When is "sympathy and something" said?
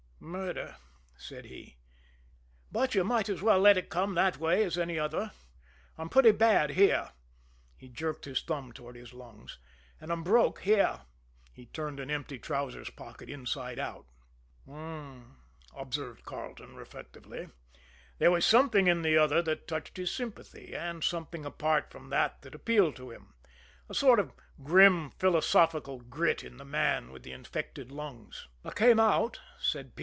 20.13-21.45